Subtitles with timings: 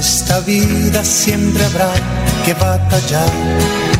[0.00, 1.92] esta vida siempre habrá
[2.46, 3.99] que batallar.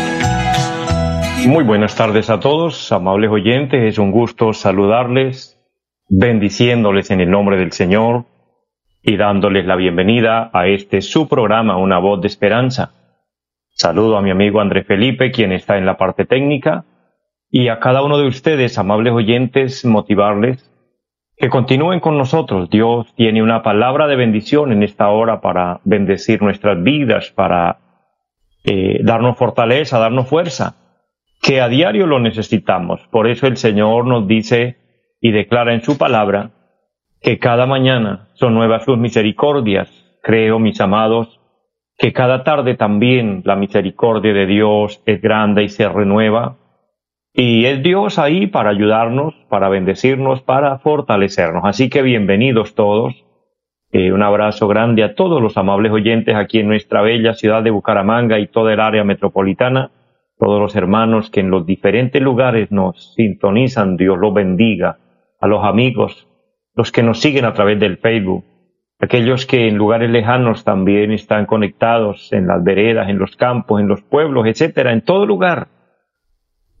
[1.47, 3.81] Muy buenas tardes a todos, amables oyentes.
[3.83, 5.59] Es un gusto saludarles,
[6.07, 8.25] bendiciéndoles en el nombre del Señor
[9.01, 12.91] y dándoles la bienvenida a este su programa, Una voz de esperanza.
[13.71, 16.85] Saludo a mi amigo André Felipe, quien está en la parte técnica,
[17.49, 20.71] y a cada uno de ustedes, amables oyentes, motivarles
[21.37, 22.69] que continúen con nosotros.
[22.69, 27.79] Dios tiene una palabra de bendición en esta hora para bendecir nuestras vidas, para
[28.63, 30.75] eh, darnos fortaleza, darnos fuerza
[31.41, 33.01] que a diario lo necesitamos.
[33.09, 34.77] Por eso el Señor nos dice
[35.19, 36.51] y declara en su palabra
[37.19, 39.89] que cada mañana son nuevas sus misericordias.
[40.21, 41.39] Creo, mis amados,
[41.97, 46.57] que cada tarde también la misericordia de Dios es grande y se renueva.
[47.33, 51.63] Y es Dios ahí para ayudarnos, para bendecirnos, para fortalecernos.
[51.65, 53.15] Así que bienvenidos todos.
[53.91, 57.71] Eh, un abrazo grande a todos los amables oyentes aquí en nuestra bella ciudad de
[57.71, 59.91] Bucaramanga y toda el área metropolitana
[60.41, 64.97] todos los hermanos que en los diferentes lugares nos sintonizan, Dios los bendiga,
[65.39, 66.27] a los amigos,
[66.73, 68.43] los que nos siguen a través del Facebook,
[68.99, 73.87] aquellos que en lugares lejanos también están conectados en las veredas, en los campos, en
[73.87, 75.67] los pueblos, etcétera, en todo lugar.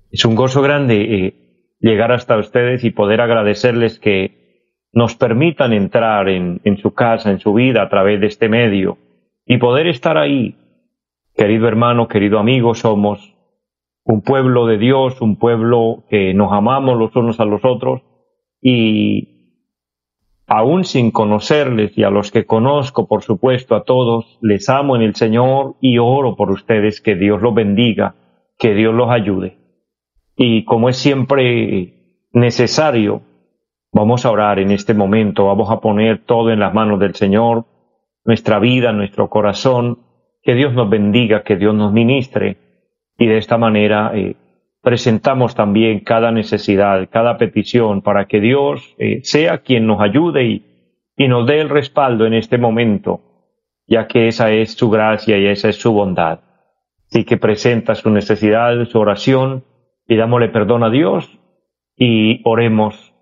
[0.09, 1.33] Es un gozo grande eh,
[1.79, 7.39] llegar hasta ustedes y poder agradecerles que nos permitan entrar en, en su casa, en
[7.39, 8.97] su vida a través de este medio
[9.45, 10.55] y poder estar ahí.
[11.35, 13.30] Querido hermano, querido amigo, somos
[14.03, 18.01] un pueblo de Dios, un pueblo que nos amamos los unos a los otros
[18.61, 19.31] y
[20.47, 25.01] aún sin conocerles y a los que conozco, por supuesto, a todos, les amo en
[25.01, 28.15] el Señor y oro por ustedes, que Dios los bendiga,
[28.57, 29.57] que Dios los ayude.
[30.35, 33.21] Y como es siempre necesario,
[33.93, 37.65] vamos a orar en este momento, vamos a poner todo en las manos del Señor,
[38.25, 39.99] nuestra vida, nuestro corazón,
[40.43, 42.70] que Dios nos bendiga, que Dios nos ministre
[43.21, 44.35] y de esta manera eh,
[44.81, 51.27] presentamos también cada necesidad, cada petición para que Dios eh, sea quien nos ayude y,
[51.27, 53.21] nos dé el respaldo en este momento,
[53.85, 56.39] ya que esa es su gracia y esa es su bondad.
[57.11, 59.65] Así que presenta su necesidad, su oración,
[60.07, 61.37] y dámosle perdón a Dios
[61.95, 63.13] y oremos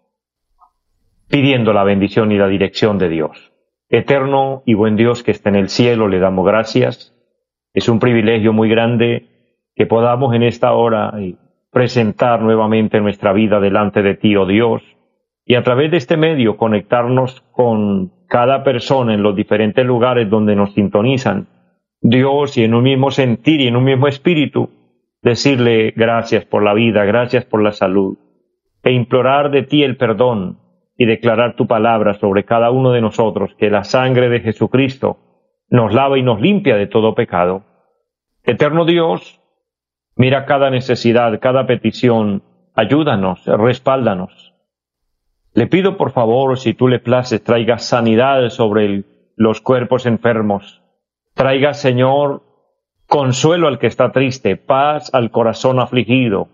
[1.27, 3.51] pidiendo la bendición y la dirección de Dios.
[3.89, 7.13] Eterno y buen Dios que está en el cielo, le damos gracias.
[7.73, 9.28] Es un privilegio muy grande
[9.79, 11.35] que podamos en esta hora eh,
[11.71, 14.83] presentar nuevamente nuestra vida delante de ti, oh Dios,
[15.45, 20.57] y a través de este medio conectarnos con cada persona en los diferentes lugares donde
[20.57, 21.47] nos sintonizan,
[22.01, 24.69] Dios, y en un mismo sentir y en un mismo espíritu,
[25.21, 28.17] decirle gracias por la vida, gracias por la salud,
[28.83, 30.59] e implorar de ti el perdón
[30.97, 35.19] y declarar tu palabra sobre cada uno de nosotros, que la sangre de Jesucristo
[35.69, 37.63] nos lava y nos limpia de todo pecado.
[38.43, 39.38] Eterno Dios,
[40.19, 42.43] Mira cada necesidad, cada petición,
[42.75, 44.53] ayúdanos, respáldanos.
[45.53, 49.05] Le pido por favor, si tú le places, traiga sanidad sobre
[49.37, 50.81] los cuerpos enfermos.
[51.35, 52.43] Traiga, Señor,
[53.07, 56.49] consuelo al que está triste, paz al corazón afligido.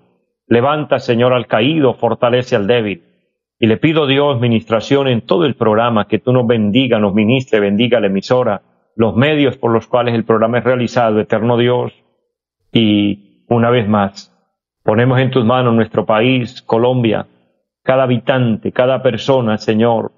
[0.46, 3.02] Levanta, Señor, al caído, fortalece al débil.
[3.58, 7.59] Y le pido, Dios, ministración en todo el programa, que tú nos bendiga, nos ministre,
[7.59, 8.62] bendiga la emisora,
[8.96, 11.94] los medios por los cuales el programa es realizado, eterno Dios.
[12.72, 14.31] Y una vez más,
[14.83, 17.28] ponemos en tus manos nuestro país, Colombia,
[17.83, 20.11] cada habitante, cada persona, Señor,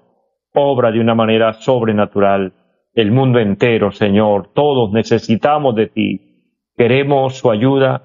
[0.54, 2.52] obra de una manera sobrenatural.
[2.94, 6.20] El mundo entero, Señor, todos necesitamos de ti.
[6.76, 8.02] Queremos su ayuda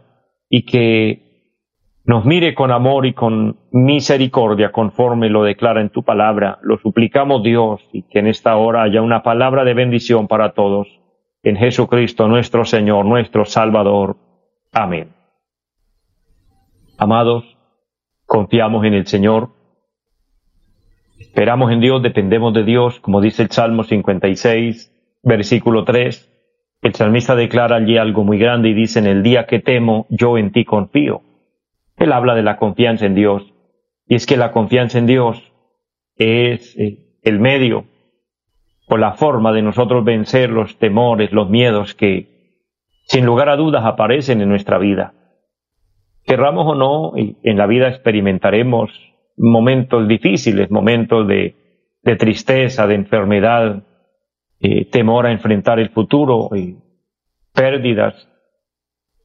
[0.49, 1.23] y que
[2.05, 6.59] nos mire con amor y con misericordia conforme lo declara en tu palabra.
[6.61, 10.87] Lo suplicamos Dios y que en esta hora haya una palabra de bendición para todos.
[11.43, 14.17] En Jesucristo nuestro Señor, nuestro Salvador.
[14.73, 15.13] Amén.
[16.97, 17.45] Amados,
[18.25, 19.49] confiamos en el Señor,
[21.19, 26.29] esperamos en Dios, dependemos de Dios, como dice el Salmo 56, versículo 3.
[26.81, 30.39] El salmista declara allí algo muy grande y dice, en el día que temo, yo
[30.39, 31.21] en ti confío.
[31.97, 33.53] Él habla de la confianza en Dios.
[34.07, 35.53] Y es que la confianza en Dios
[36.15, 37.85] es eh, el medio
[38.89, 42.32] o la forma de nosotros vencer los temores, los miedos que
[43.03, 45.13] sin lugar a dudas aparecen en nuestra vida.
[46.25, 48.91] Querramos o no, en la vida experimentaremos
[49.37, 51.55] momentos difíciles, momentos de,
[52.17, 53.83] tristeza, de enfermedad,
[54.59, 56.49] eh, temor a enfrentar el futuro,
[57.53, 58.29] pérdidas,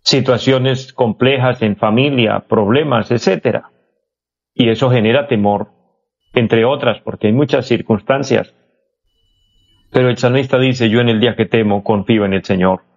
[0.02, 3.62] situaciones complejas en familia, problemas, etc.
[4.54, 5.68] Y eso genera temor,
[6.34, 8.54] entre otras, porque hay muchas circunstancias.
[9.90, 12.87] Pero el salmista dice, yo en el día que temo confío en el Señor.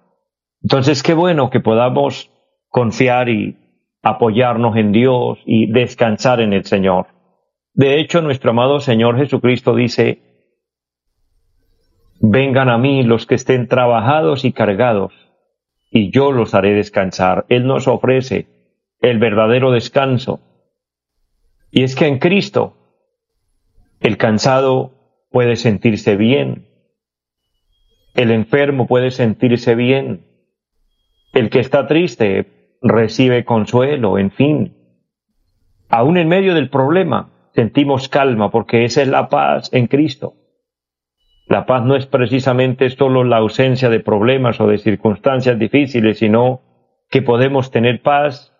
[0.63, 2.30] Entonces, qué bueno que podamos
[2.69, 3.58] confiar y
[4.02, 7.08] apoyarnos en Dios y descansar en el Señor.
[7.74, 10.22] De hecho, nuestro amado Señor Jesucristo dice,
[12.19, 15.13] vengan a mí los que estén trabajados y cargados,
[15.90, 17.46] y yo los haré descansar.
[17.50, 18.48] Él nos ofrece
[19.02, 20.40] el verdadero descanso.
[21.72, 22.78] Y es que en Cristo
[24.00, 24.92] el cansado
[25.31, 26.68] puede sentirse bien,
[28.14, 30.31] el enfermo puede sentirse bien,
[31.33, 34.75] el que está triste recibe consuelo, en fin.
[35.89, 40.33] Aún en medio del problema sentimos calma porque esa es la paz en Cristo.
[41.48, 46.62] La paz no es precisamente solo la ausencia de problemas o de circunstancias difíciles, sino
[47.10, 48.54] que podemos tener paz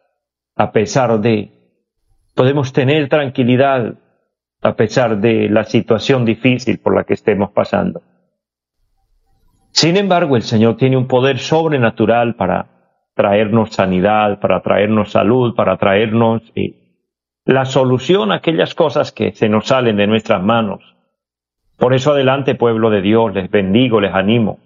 [0.56, 1.52] a pesar de,
[2.36, 3.96] podemos tener tranquilidad
[4.62, 8.02] a pesar de la situación difícil por la que estemos pasando.
[9.72, 12.68] Sin embargo, el Señor tiene un poder sobrenatural para
[13.16, 17.04] traernos sanidad, para traernos salud, para traernos eh,
[17.46, 20.82] la solución a aquellas cosas que se nos salen de nuestras manos.
[21.78, 24.60] Por eso adelante, pueblo de Dios, les bendigo, les animo.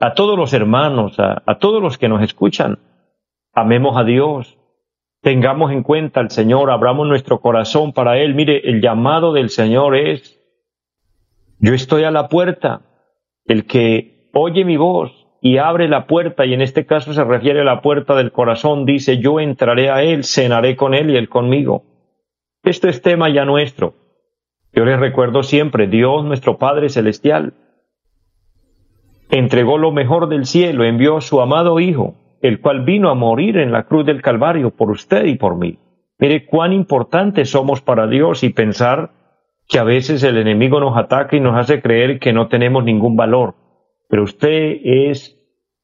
[0.00, 2.78] A todos los hermanos, a, a todos los que nos escuchan,
[3.52, 4.58] amemos a Dios,
[5.22, 8.34] tengamos en cuenta al Señor, abramos nuestro corazón para Él.
[8.34, 10.40] Mire, el llamado del Señor es,
[11.58, 12.82] yo estoy a la puerta,
[13.44, 17.60] el que oye mi voz y abre la puerta, y en este caso se refiere
[17.60, 21.28] a la puerta del corazón, dice, yo entraré a él, cenaré con él y él
[21.28, 21.84] conmigo.
[22.64, 23.94] Esto es tema ya nuestro.
[24.72, 27.54] Yo les recuerdo siempre, Dios nuestro Padre Celestial
[29.30, 33.58] entregó lo mejor del cielo, envió a su amado Hijo, el cual vino a morir
[33.58, 35.78] en la cruz del Calvario por usted y por mí.
[36.18, 39.10] Mire cuán importantes somos para Dios y pensar
[39.68, 43.16] que a veces el enemigo nos ataca y nos hace creer que no tenemos ningún
[43.16, 43.54] valor
[44.08, 45.38] pero usted es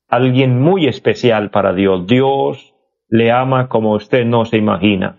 [0.08, 2.06] alguien muy especial para Dios.
[2.06, 2.74] Dios
[3.08, 5.16] le ama como usted no se imagina.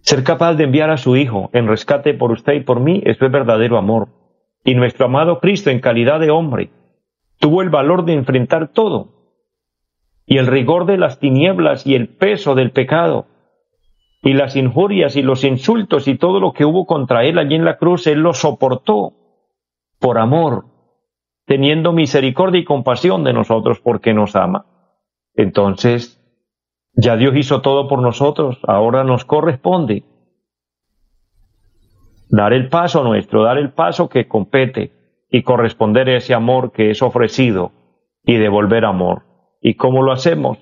[0.00, 3.26] Ser capaz de enviar a su Hijo en rescate por usted y por mí, eso
[3.26, 4.08] es verdadero amor.
[4.64, 6.70] Y nuestro amado Cristo, en calidad de hombre,
[7.38, 9.08] tuvo el valor de enfrentar todo.
[10.24, 13.26] Y el rigor de las tinieblas y el peso del pecado,
[14.22, 17.64] y las injurias y los insultos y todo lo que hubo contra él allí en
[17.64, 19.12] la cruz, él lo soportó
[20.00, 20.64] por amor,
[21.46, 24.66] teniendo misericordia y compasión de nosotros porque nos ama.
[25.34, 26.20] Entonces,
[26.94, 30.04] ya Dios hizo todo por nosotros, ahora nos corresponde
[32.28, 34.92] dar el paso nuestro, dar el paso que compete
[35.30, 37.72] y corresponder a ese amor que es ofrecido
[38.24, 39.22] y devolver amor.
[39.60, 40.58] ¿Y cómo lo hacemos?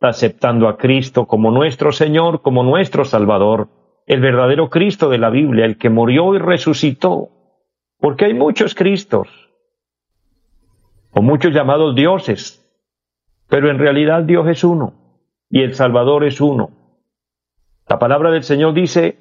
[0.00, 3.68] Aceptando a Cristo como nuestro Señor, como nuestro Salvador,
[4.06, 7.28] el verdadero Cristo de la Biblia, el que murió y resucitó.
[7.98, 9.28] Porque hay muchos Cristos,
[11.14, 12.60] o muchos llamados dioses,
[13.48, 14.94] pero en realidad Dios es uno
[15.48, 16.70] y el Salvador es uno.
[17.88, 19.18] La palabra del Señor dice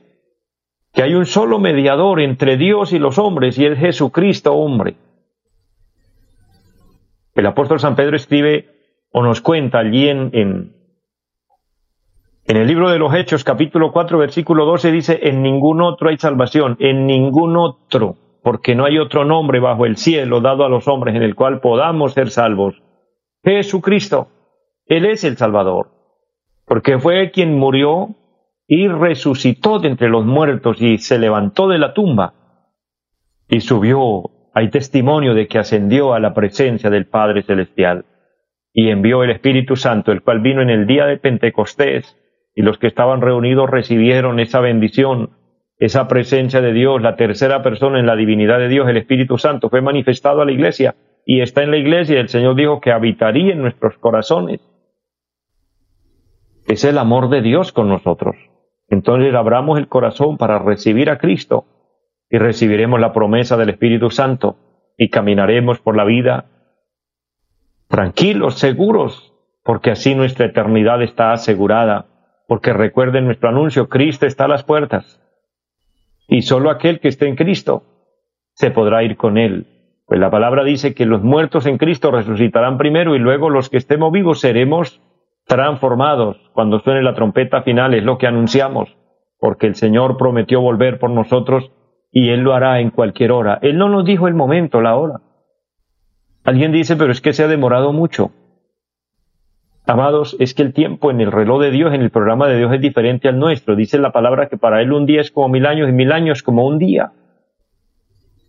[0.92, 4.96] que hay un solo mediador entre Dios y los hombres y es Jesucristo hombre.
[7.36, 8.70] El apóstol San Pedro escribe
[9.12, 10.74] o nos cuenta allí en, en,
[12.46, 16.78] el libro de los Hechos capítulo 4 versículo 12 dice, en ningún otro hay salvación,
[16.80, 21.16] en ningún otro porque no hay otro nombre bajo el cielo dado a los hombres
[21.16, 22.84] en el cual podamos ser salvos.
[23.44, 24.28] Jesucristo,
[24.86, 25.92] Él es el Salvador,
[26.66, 28.16] porque fue quien murió
[28.68, 32.34] y resucitó de entre los muertos y se levantó de la tumba
[33.48, 34.30] y subió.
[34.54, 38.06] Hay testimonio de que ascendió a la presencia del Padre Celestial
[38.72, 42.18] y envió el Espíritu Santo, el cual vino en el día de Pentecostés
[42.54, 45.32] y los que estaban reunidos recibieron esa bendición
[45.78, 49.70] esa presencia de Dios, la tercera persona en la divinidad de Dios, el Espíritu Santo,
[49.70, 53.54] fue manifestado a la iglesia y está en la iglesia el Señor dijo que habitaría
[53.54, 54.62] en nuestros corazones.
[56.68, 58.36] Es el amor de Dios con nosotros.
[58.90, 61.66] Entonces abramos el corazón para recibir a Cristo
[62.30, 64.58] y recibiremos la promesa del Espíritu Santo
[64.98, 66.46] y caminaremos por la vida
[67.88, 72.08] tranquilos, seguros, porque así nuestra eternidad está asegurada,
[72.48, 75.23] porque recuerden nuestro anuncio, Cristo está a las puertas
[76.28, 77.84] y solo aquel que esté en Cristo
[78.54, 79.68] se podrá ir con él.
[80.06, 83.78] Pues la palabra dice que los muertos en Cristo resucitarán primero y luego los que
[83.78, 85.02] estemos vivos seremos
[85.46, 88.96] transformados cuando suene la trompeta final, es lo que anunciamos,
[89.40, 91.72] porque el Señor prometió volver por nosotros
[92.12, 93.60] y Él lo hará en cualquier hora.
[93.62, 95.22] Él no nos dijo el momento, la hora.
[96.44, 98.32] Alguien dice, pero es que se ha demorado mucho.
[99.86, 102.74] Amados, es que el tiempo en el reloj de Dios, en el programa de Dios
[102.74, 103.76] es diferente al nuestro.
[103.76, 106.42] Dice la palabra que para Él un día es como mil años y mil años
[106.42, 107.12] como un día.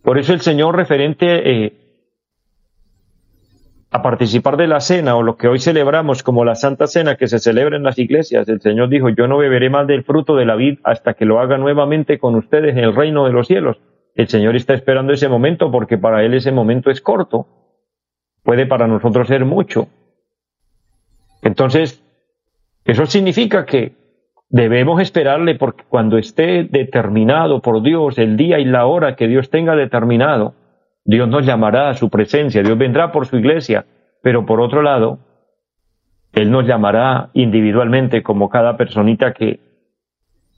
[0.01, 1.73] Por eso el Señor referente eh,
[3.91, 7.27] a participar de la cena o lo que hoy celebramos como la Santa Cena que
[7.27, 10.45] se celebra en las iglesias, el Señor dijo, yo no beberé más del fruto de
[10.45, 13.77] la vid hasta que lo haga nuevamente con ustedes en el reino de los cielos.
[14.15, 17.47] El Señor está esperando ese momento porque para Él ese momento es corto.
[18.43, 19.87] Puede para nosotros ser mucho.
[21.55, 22.03] Entonces,
[22.83, 23.95] eso significa que
[24.49, 29.49] debemos esperarle porque cuando esté determinado por Dios el día y la hora que Dios
[29.49, 30.53] tenga determinado,
[31.05, 33.85] Dios nos llamará a su presencia, Dios vendrá por su iglesia,
[34.21, 35.19] pero por otro lado,
[36.33, 39.61] Él nos llamará individualmente como cada personita que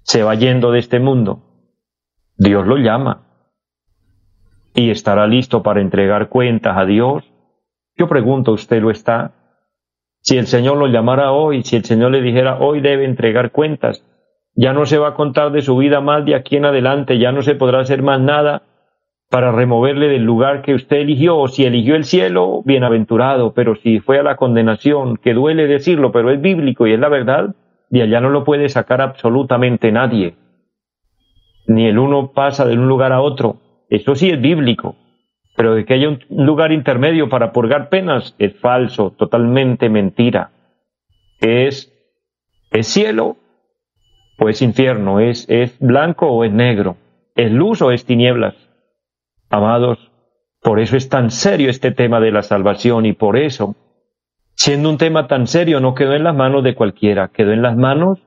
[0.01, 1.43] se va yendo de este mundo.
[2.37, 3.21] Dios lo llama
[4.73, 7.23] y estará listo para entregar cuentas a Dios.
[7.95, 9.36] Yo pregunto, ¿usted lo está?
[10.21, 14.03] Si el Señor lo llamara hoy, si el Señor le dijera, hoy debe entregar cuentas,
[14.55, 17.31] ya no se va a contar de su vida más de aquí en adelante, ya
[17.31, 18.63] no se podrá hacer más nada
[19.29, 23.99] para removerle del lugar que usted eligió, o si eligió el cielo, bienaventurado, pero si
[23.99, 27.55] fue a la condenación, que duele decirlo, pero es bíblico y es la verdad,
[27.89, 30.35] de allá no lo puede sacar absolutamente nadie.
[31.67, 33.57] Ni el uno pasa de un lugar a otro,
[33.89, 34.95] eso sí es bíblico,
[35.57, 40.51] pero de que haya un lugar intermedio para purgar penas es falso, totalmente mentira.
[41.39, 41.91] Es,
[42.83, 43.37] cielo
[44.37, 46.97] o es infierno, es, es blanco o es negro,
[47.35, 48.53] es luz o es tinieblas.
[49.49, 50.11] Amados,
[50.61, 53.75] por eso es tan serio este tema de la salvación y por eso,
[54.53, 57.75] siendo un tema tan serio, no quedó en las manos de cualquiera, quedó en las
[57.75, 58.19] manos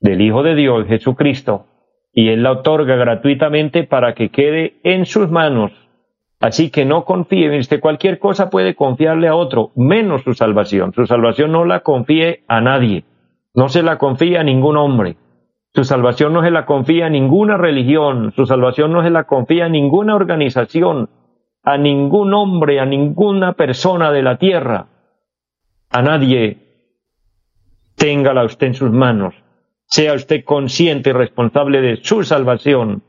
[0.00, 1.66] del Hijo de Dios, Jesucristo,
[2.12, 5.70] y Él la otorga gratuitamente para que quede en sus manos.
[6.40, 10.94] Así que no confíe, en usted cualquier cosa puede confiarle a otro, menos su salvación.
[10.94, 13.04] Su salvación no la confíe a nadie,
[13.54, 15.16] no se la confía a ningún hombre.
[15.74, 19.66] Su salvación no se la confía a ninguna religión, su salvación no se la confía
[19.66, 21.10] a ninguna organización,
[21.62, 24.86] a ningún hombre, a ninguna persona de la tierra,
[25.90, 26.56] a nadie.
[27.96, 29.34] Téngala usted en sus manos,
[29.84, 33.02] sea usted consciente y responsable de su salvación.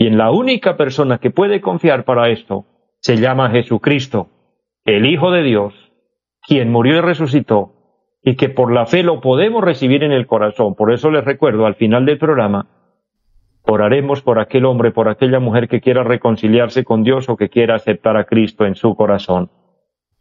[0.00, 2.66] Y en la única persona que puede confiar para esto
[3.00, 4.28] se llama Jesucristo,
[4.84, 5.74] el Hijo de Dios,
[6.46, 7.72] quien murió y resucitó
[8.22, 10.76] y que por la fe lo podemos recibir en el corazón.
[10.76, 12.68] Por eso les recuerdo, al final del programa,
[13.62, 17.74] oraremos por aquel hombre, por aquella mujer que quiera reconciliarse con Dios o que quiera
[17.74, 19.50] aceptar a Cristo en su corazón.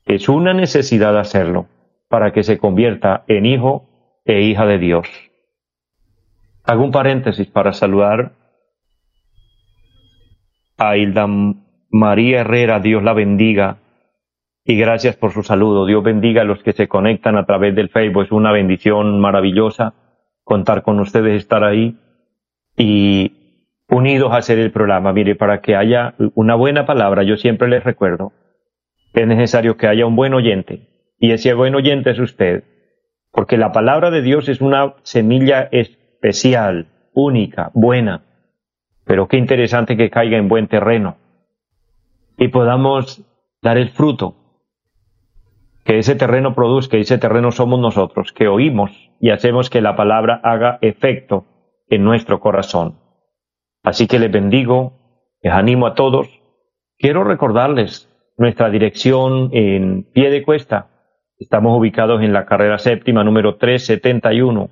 [0.05, 1.67] Es una necesidad hacerlo
[2.09, 5.07] para que se convierta en hijo e hija de Dios.
[6.63, 8.46] Hago un paréntesis para saludar
[10.77, 11.27] a Hilda
[11.89, 13.79] María Herrera, Dios la bendiga,
[14.69, 15.85] y gracias por su saludo.
[15.85, 18.23] Dios bendiga a los que se conectan a través del Facebook.
[18.23, 19.93] Es una bendición maravillosa
[20.43, 21.97] contar con ustedes, estar ahí
[22.77, 23.31] y
[23.87, 25.13] unidos a hacer el programa.
[25.13, 28.33] Mire, para que haya una buena palabra, yo siempre les recuerdo,
[29.13, 30.87] es necesario que haya un buen oyente.
[31.17, 32.65] Y ese buen oyente es usted.
[33.31, 38.23] Porque la palabra de Dios es una semilla especial, única, buena.
[39.07, 41.15] Pero qué interesante que caiga en buen terreno.
[42.37, 43.23] Y podamos
[43.61, 44.35] dar el fruto
[45.85, 50.41] que ese terreno produzca, ese terreno somos nosotros, que oímos y hacemos que la palabra
[50.43, 51.45] haga efecto
[51.89, 52.99] en nuestro corazón.
[53.83, 54.93] Así que les bendigo,
[55.41, 56.27] les animo a todos.
[56.97, 60.89] Quiero recordarles nuestra dirección en pie de cuesta.
[61.39, 64.69] Estamos ubicados en la carrera séptima número 371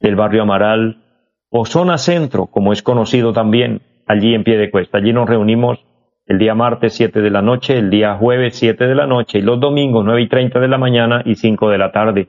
[0.00, 1.09] del barrio Amaral
[1.50, 4.98] o zona centro, como es conocido también, allí en pie de cuesta.
[4.98, 5.84] Allí nos reunimos
[6.26, 9.42] el día martes 7 de la noche, el día jueves 7 de la noche y
[9.42, 12.28] los domingos 9 y 30 de la mañana y 5 de la tarde.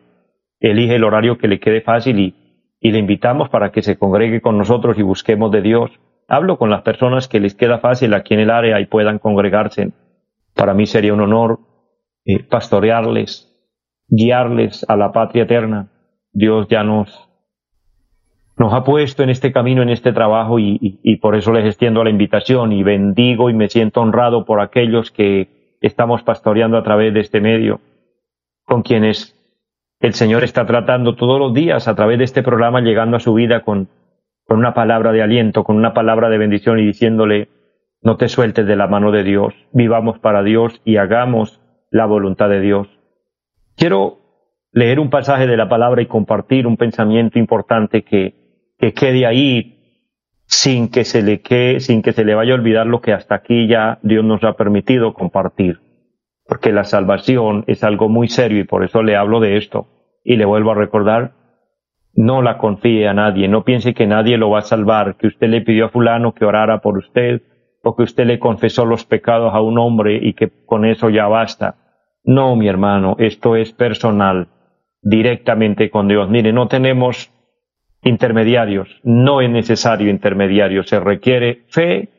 [0.60, 2.36] Elige el horario que le quede fácil y,
[2.82, 5.92] le invitamos para que se congregue con nosotros y busquemos de Dios.
[6.28, 9.92] Hablo con las personas que les queda fácil aquí en el área y puedan congregarse.
[10.56, 11.60] Para mí sería un honor
[12.26, 13.48] eh, pastorearles,
[14.08, 15.92] guiarles a la patria eterna.
[16.34, 17.31] Dios ya nos
[18.58, 22.10] nos ha puesto en este camino, en este trabajo y, por eso les extiendo la
[22.10, 27.22] invitación y bendigo y me siento honrado por aquellos que estamos pastoreando a través de
[27.22, 27.82] este medio,
[28.66, 29.38] con quienes
[30.00, 33.34] el Señor está tratando todos los días a través de este programa, llegando a su
[33.34, 33.90] vida con,
[34.46, 37.50] con una palabra de aliento, con una palabra de bendición y diciéndole,
[38.02, 42.50] No te sueltes de la mano de Dios, vivamos para Dios y hagamos la voluntad
[42.50, 42.88] de Dios.
[43.76, 44.20] Quiero
[44.72, 48.41] leer un pasaje de la palabra y compartir un pensamiento importante que,
[48.82, 49.78] que quede ahí
[50.48, 53.36] sin que se le quede, sin que se le vaya a olvidar lo que hasta
[53.36, 55.80] aquí ya Dios nos ha permitido compartir.
[56.48, 59.88] Porque la salvación es algo muy serio y por eso le hablo de esto.
[60.24, 61.34] Y le vuelvo a recordar,
[62.16, 65.48] no la confíe a nadie, no piense que nadie lo va a salvar, que usted
[65.48, 67.44] le pidió a fulano que orara por usted,
[67.84, 71.28] o que usted le confesó los pecados a un hombre y que con eso ya
[71.28, 71.76] basta.
[72.24, 74.50] No, mi hermano, esto es personal,
[75.02, 76.30] directamente con Dios.
[76.30, 77.32] Mire, no tenemos
[78.04, 82.10] intermediarios, no es necesario intermediarios, se requiere fe,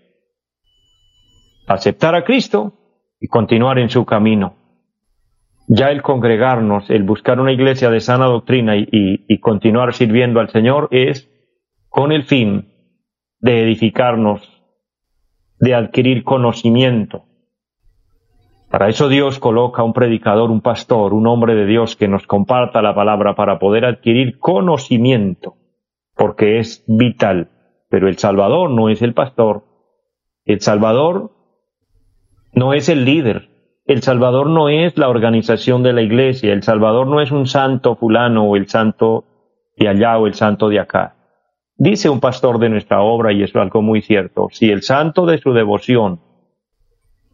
[1.66, 2.74] aceptar a Cristo
[3.20, 4.54] y continuar en su camino.
[5.68, 10.50] Ya el congregarnos, el buscar una iglesia de sana doctrina y, y continuar sirviendo al
[10.50, 11.28] Señor es
[11.88, 12.68] con el fin
[13.40, 14.48] de edificarnos
[15.58, 17.24] de adquirir conocimiento.
[18.70, 22.80] Para eso Dios coloca un predicador, un pastor, un hombre de Dios que nos comparta
[22.82, 25.56] la palabra para poder adquirir conocimiento,
[26.16, 27.50] porque es vital.
[27.88, 29.64] Pero el Salvador no es el pastor.
[30.44, 31.32] El Salvador
[32.52, 33.48] no es el líder.
[33.84, 36.52] El Salvador no es la organización de la iglesia.
[36.52, 39.24] El Salvador no es un santo fulano o el santo
[39.76, 41.16] de allá o el santo de acá.
[41.76, 45.38] Dice un pastor de nuestra obra, y es algo muy cierto, si el santo de
[45.38, 46.20] su devoción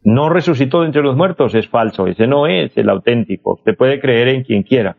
[0.04, 4.00] no resucitó de entre los muertos, es falso, ese no es el auténtico, usted puede
[4.00, 4.97] creer en quien quiera.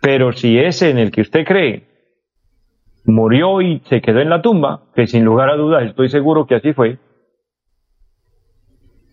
[0.00, 1.88] Pero si ese en el que usted cree
[3.04, 6.56] murió y se quedó en la tumba, que sin lugar a dudas estoy seguro que
[6.56, 6.98] así fue,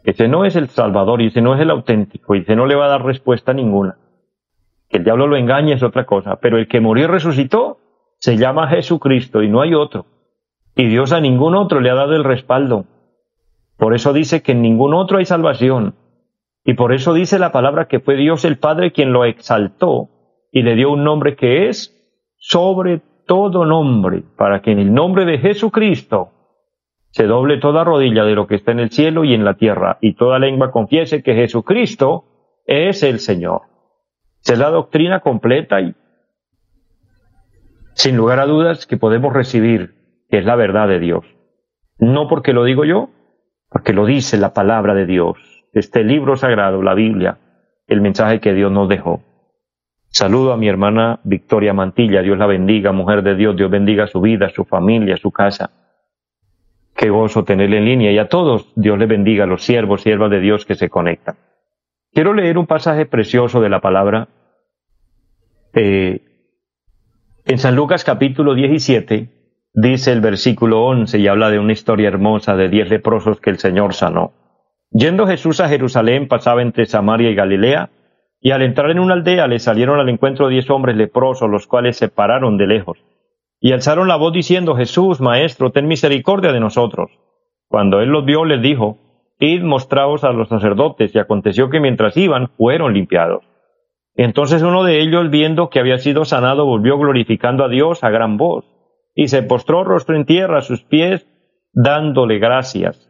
[0.04, 2.76] ese no es el Salvador y ese no es el auténtico y ese no le
[2.76, 3.98] va a dar respuesta ninguna.
[4.90, 7.78] Que el diablo lo engañe es otra cosa, pero el que murió y resucitó,
[8.18, 10.06] se llama Jesucristo y no hay otro.
[10.76, 12.86] Y Dios a ningún otro le ha dado el respaldo.
[13.78, 15.96] Por eso dice que en ningún otro hay salvación.
[16.66, 20.10] Y por eso dice la palabra que fue Dios el Padre quien lo exaltó
[20.52, 21.96] y le dio un nombre que es
[22.38, 26.32] sobre todo nombre, para que en el nombre de Jesucristo
[27.12, 30.00] se doble toda rodilla de lo que está en el cielo y en la tierra,
[30.02, 32.26] y toda lengua confiese que Jesucristo
[32.66, 33.62] es el Señor.
[34.42, 35.94] Esa es la doctrina completa y
[37.94, 39.94] sin lugar a dudas que podemos recibir,
[40.28, 41.24] que es la verdad de Dios.
[42.00, 43.12] No porque lo digo yo,
[43.70, 45.38] porque lo dice la palabra de Dios,
[45.72, 47.38] este libro sagrado, la Biblia,
[47.86, 49.22] el mensaje que Dios nos dejó.
[50.10, 54.22] Saludo a mi hermana Victoria Mantilla, Dios la bendiga, mujer de Dios, Dios bendiga su
[54.22, 55.72] vida, su familia, su casa.
[56.96, 60.40] Qué gozo tenerle en línea y a todos Dios le bendiga, los siervos, siervas de
[60.40, 61.38] Dios que se conectan.
[62.12, 64.28] Quiero leer un pasaje precioso de la palabra
[65.74, 66.22] eh,
[67.46, 69.30] en San Lucas capítulo 17
[69.74, 73.60] dice el versículo 11 y habla de una historia hermosa de diez leprosos que el
[73.60, 74.34] Señor sanó.
[74.92, 77.92] Yendo Jesús a Jerusalén pasaba entre Samaria y Galilea,
[78.42, 81.98] y al entrar en una aldea le salieron al encuentro diez hombres leprosos, los cuales
[81.98, 82.98] se pararon de lejos,
[83.60, 87.12] y alzaron la voz diciendo, Jesús, Maestro, ten misericordia de nosotros.
[87.68, 88.98] Cuando él los vio, les dijo,
[89.40, 93.44] Id mostraos a los sacerdotes, y aconteció que mientras iban, fueron limpiados.
[94.16, 98.38] Entonces uno de ellos, viendo que había sido sanado, volvió glorificando a Dios a gran
[98.38, 98.66] voz,
[99.16, 101.28] y se postró rostro en tierra a sus pies,
[101.74, 103.06] dándole gracias.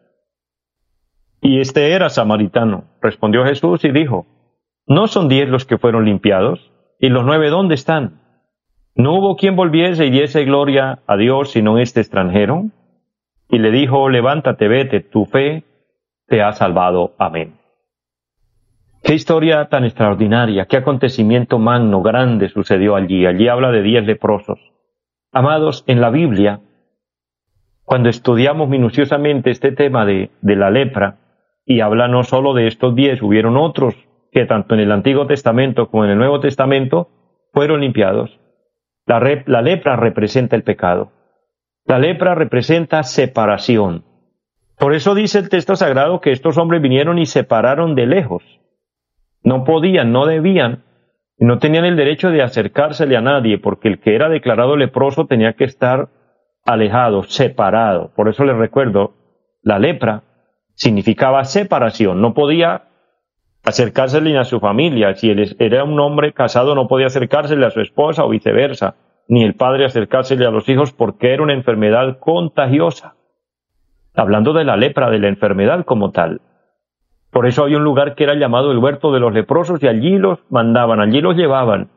[1.41, 2.83] Y este era samaritano.
[3.01, 4.25] Respondió Jesús y dijo,
[4.89, 6.71] ¿no son diez los que fueron limpiados?
[6.99, 8.19] ¿Y los nueve dónde están?
[8.95, 12.65] ¿No hubo quien volviese y diese gloria a Dios sino este extranjero?
[13.49, 15.63] Y le dijo, levántate, vete, tu fe
[16.27, 17.13] te ha salvado.
[17.17, 17.59] Amén.
[19.01, 23.25] Qué historia tan extraordinaria, qué acontecimiento magno, grande sucedió allí.
[23.25, 24.59] Allí habla de diez leprosos.
[25.31, 26.59] Amados, en la Biblia,
[27.83, 31.17] cuando estudiamos minuciosamente este tema de, de la lepra,
[31.65, 33.95] y habla no solo de estos diez, hubieron otros
[34.31, 37.09] que tanto en el Antiguo Testamento como en el Nuevo Testamento
[37.53, 38.39] fueron limpiados.
[39.05, 39.19] La,
[39.61, 41.11] lepra representa el pecado.
[41.85, 44.03] La lepra representa separación.
[44.77, 48.43] Por eso dice el texto sagrado que estos hombres vinieron y separaron de lejos.
[49.43, 50.83] No podían, no debían,
[51.39, 55.53] no tenían el derecho de acercársele a nadie, porque el que era declarado leproso tenía
[55.53, 56.09] que estar
[56.65, 58.11] alejado, separado.
[58.15, 59.13] Por eso les recuerdo,
[59.63, 60.23] la lepra
[60.75, 62.88] significaba separación, no podía
[63.69, 65.15] acercársele a su familia.
[65.15, 68.95] Si él era un hombre casado, no podía acercársele a su esposa o viceversa,
[69.27, 73.15] ni el padre acercársele a los hijos porque era una enfermedad contagiosa.
[74.15, 76.41] Hablando de la lepra, de la enfermedad como tal.
[77.31, 80.17] Por eso había un lugar que era llamado el huerto de los leprosos y allí
[80.17, 81.89] los mandaban, allí los llevaban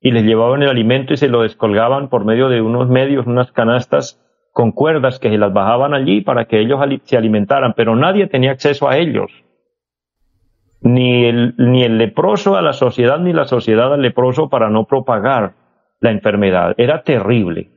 [0.00, 3.50] y les llevaban el alimento y se lo descolgaban por medio de unos medios, unas
[3.50, 8.26] canastas con cuerdas que se las bajaban allí para que ellos se alimentaran, pero nadie
[8.26, 9.30] tenía acceso a ellos.
[10.86, 14.84] Ni el, ni el leproso a la sociedad, ni la sociedad al leproso para no
[14.84, 15.54] propagar
[16.00, 16.74] la enfermedad.
[16.78, 17.70] Era terrible,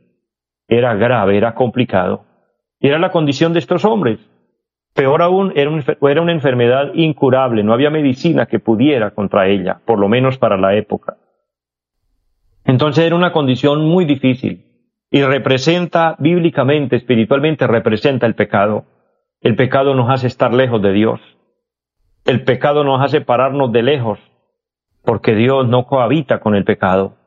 [0.68, 2.26] era grave, era complicado.
[2.80, 4.20] Y era la condición de estos hombres.
[4.94, 9.98] Peor aún, era, era una enfermedad incurable, no había medicina que pudiera contra ella, por
[9.98, 11.18] lo menos para la época.
[12.66, 14.66] Entonces era una condición muy difícil
[15.10, 18.86] y representa bíblicamente, espiritualmente, representa el pecado.
[19.42, 21.20] El pecado nos hace estar lejos de Dios.
[22.26, 24.20] El pecado nos hace pararnos de lejos,
[25.04, 27.18] porque Dios no cohabita con el pecado.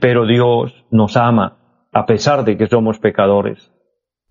[0.00, 1.58] Pero Dios nos ama,
[1.92, 3.72] a pesar de que somos pecadores.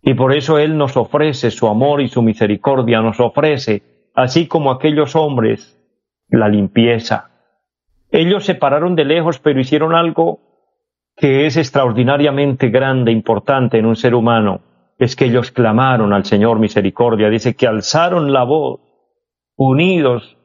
[0.02, 4.72] Y por eso Él nos ofrece su amor y su misericordia, nos ofrece, así como
[4.72, 5.78] aquellos hombres,
[6.30, 7.32] la limpieza.
[8.12, 10.40] Ellos se pararon de lejos, pero hicieron algo
[11.16, 14.62] que es extraordinariamente grande, importante en un ser humano,
[14.98, 17.30] es que ellos clamaron al Señor misericordia.
[17.30, 18.80] Dice que alzaron la voz,
[19.60, 20.38] unidos.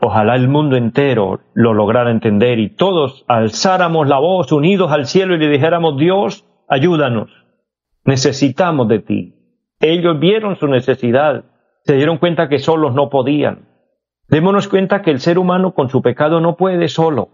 [0.00, 5.34] Ojalá el mundo entero lo lograra entender y todos alzáramos la voz unidos al cielo
[5.34, 7.42] y le dijéramos, Dios, ayúdanos
[8.04, 9.34] necesitamos de ti.
[9.80, 11.44] Ellos vieron su necesidad,
[11.84, 13.68] se dieron cuenta que solos no podían.
[14.28, 17.30] Démonos cuenta que el ser humano con su pecado no puede solo.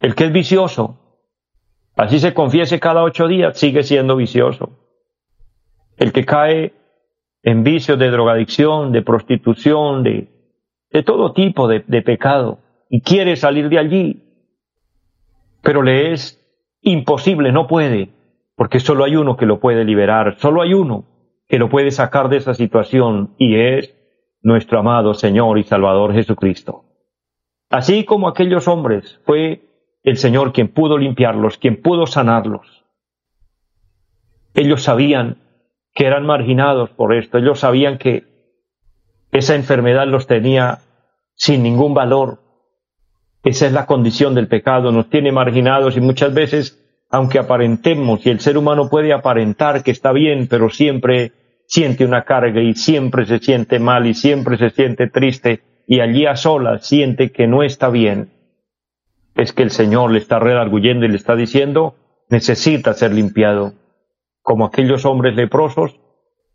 [0.00, 0.98] El que es vicioso,
[1.96, 4.70] así se confiese cada ocho días, sigue siendo vicioso.
[5.96, 6.74] El que cae
[7.42, 10.28] en vicios de drogadicción, de prostitución, de,
[10.90, 14.22] de todo tipo de, de pecado, y quiere salir de allí,
[15.62, 16.40] pero le es
[16.82, 18.10] Imposible, no puede,
[18.56, 21.04] porque solo hay uno que lo puede liberar, solo hay uno
[21.46, 23.94] que lo puede sacar de esa situación y es
[24.42, 26.84] nuestro amado Señor y Salvador Jesucristo.
[27.68, 29.60] Así como aquellos hombres, fue
[30.02, 32.84] el Señor quien pudo limpiarlos, quien pudo sanarlos.
[34.54, 35.36] Ellos sabían
[35.94, 38.24] que eran marginados por esto, ellos sabían que
[39.32, 40.78] esa enfermedad los tenía
[41.34, 42.40] sin ningún valor,
[43.42, 48.30] esa es la condición del pecado, nos tiene marginados y muchas veces, aunque aparentemos, y
[48.30, 51.32] el ser humano puede aparentar que está bien, pero siempre
[51.66, 56.26] siente una carga y siempre se siente mal y siempre se siente triste y allí
[56.26, 58.30] a solas siente que no está bien,
[59.34, 61.94] es que el Señor le está redarguyendo y le está diciendo,
[62.28, 63.72] necesita ser limpiado.
[64.50, 66.00] Como aquellos hombres leprosos,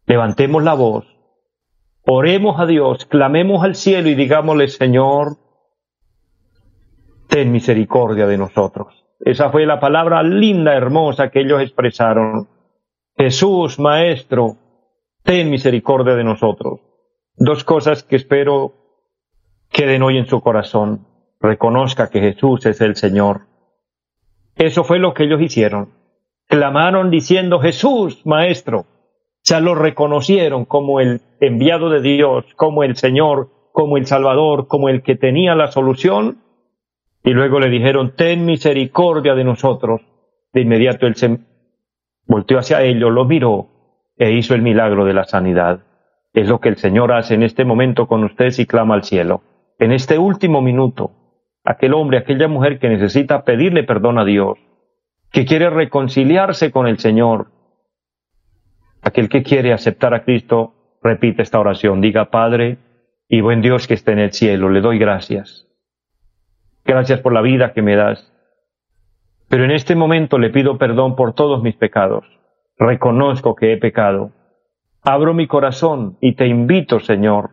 [0.06, 1.06] levantemos la voz,
[2.06, 5.38] oremos a Dios, clamemos al cielo y digámosle, Señor,
[7.30, 9.06] ten misericordia de nosotros.
[9.22, 12.50] Esa fue la palabra linda, hermosa que ellos expresaron.
[13.18, 14.58] Jesús, Maestro,
[15.24, 16.82] ten misericordia de nosotros.
[17.38, 18.74] Dos cosas que espero
[19.70, 21.08] queden hoy en su corazón.
[21.40, 23.48] Reconozca que Jesús es el Señor.
[24.58, 26.04] Eso fue lo que ellos hicieron.
[26.48, 28.86] Clamaron diciendo, Jesús, Maestro.
[29.44, 34.90] Ya lo reconocieron como el enviado de Dios, como el Señor, como el Salvador, como
[34.90, 36.40] el que tenía la solución
[37.26, 40.02] y luego le dijeron, ten misericordia de nosotros.
[40.54, 41.40] De inmediato él se
[42.28, 43.68] volteó hacia ellos, lo miró
[44.16, 45.80] e hizo el milagro de la sanidad.
[46.34, 49.42] Es lo que el Señor hace en este momento con ustedes y clama al cielo.
[49.80, 51.12] En este último minuto,
[51.64, 54.60] aquel hombre, aquella mujer que necesita pedirle perdón a Dios,
[55.36, 57.48] que quiere reconciliarse con el Señor,
[59.02, 62.78] aquel que quiere aceptar a Cristo, repite esta oración, diga, Padre
[63.28, 65.68] y buen Dios que esté en el cielo, le doy gracias
[66.86, 68.32] Gracias por la vida que me das.
[69.50, 72.24] Pero en este momento le pido perdón por todos mis pecados.
[72.78, 74.32] Reconozco que he pecado.
[75.02, 77.50] Abro mi corazón y te invito, Señor,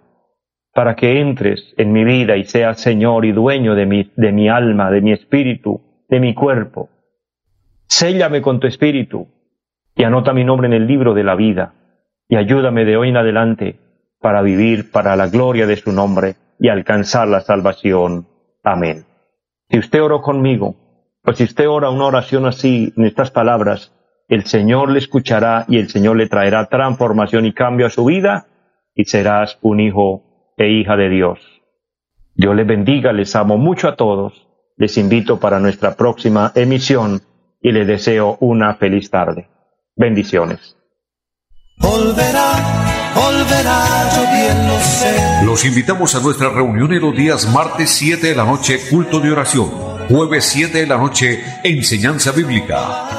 [0.72, 4.48] para que entres en mi vida y seas Señor y dueño de mi, de mi
[4.48, 6.91] alma, de mi espíritu, de mi cuerpo.
[7.94, 9.28] Séllame con tu espíritu
[9.94, 11.74] y anota mi nombre en el libro de la vida
[12.26, 13.78] y ayúdame de hoy en adelante
[14.18, 18.26] para vivir para la gloria de su nombre y alcanzar la salvación.
[18.64, 19.04] Amén.
[19.68, 20.74] Si usted oró conmigo,
[21.20, 23.92] pues si usted ora una oración así, en estas palabras,
[24.26, 28.46] el Señor le escuchará y el Señor le traerá transformación y cambio a su vida
[28.94, 31.40] y serás un hijo e hija de Dios.
[32.34, 37.20] Dios les bendiga, les amo mucho a todos, les invito para nuestra próxima emisión
[37.62, 39.48] y les deseo una feliz tarde.
[39.96, 40.76] Bendiciones.
[45.44, 49.30] Los invitamos a nuestra reunión en los días martes 7 de la noche, culto de
[49.30, 49.70] oración.
[50.08, 53.11] Jueves 7 de la noche, enseñanza bíblica